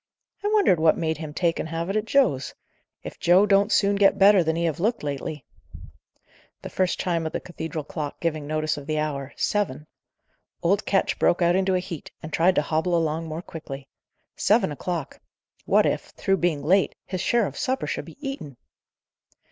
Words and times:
I 0.43 0.47
wonder 0.47 0.73
what 0.73 0.97
made 0.97 1.19
him 1.19 1.31
take 1.31 1.59
and 1.59 1.69
have 1.69 1.87
it 1.87 1.95
at 1.95 2.05
Joe's? 2.05 2.55
If 3.03 3.19
Joe 3.19 3.45
don't 3.45 3.71
soon 3.71 3.97
get 3.97 4.17
better 4.17 4.43
than 4.43 4.55
he 4.55 4.63
have 4.63 4.79
looked 4.79 5.03
lately" 5.03 5.45
The 6.63 6.71
first 6.71 6.99
chime 6.99 7.27
of 7.27 7.33
the 7.33 7.39
cathedral 7.39 7.83
clock 7.83 8.19
giving 8.19 8.47
notice 8.47 8.77
of 8.77 8.87
the 8.87 8.97
hour, 8.97 9.31
seven! 9.37 9.85
Old 10.63 10.87
Ketch 10.87 11.19
broke 11.19 11.43
out 11.43 11.55
into 11.55 11.75
a 11.75 11.79
heat, 11.79 12.09
and 12.23 12.33
tried 12.33 12.55
to 12.55 12.63
hobble 12.63 12.97
along 12.97 13.27
more 13.27 13.43
quickly. 13.43 13.87
Seven 14.35 14.71
o'clock! 14.71 15.19
What 15.65 15.85
if, 15.85 16.05
through 16.17 16.37
being 16.37 16.63
late, 16.63 16.95
his 17.05 17.21
share 17.21 17.45
of 17.45 17.55
supper 17.55 17.85
should 17.85 18.05
be 18.05 18.17
eaten! 18.27 18.57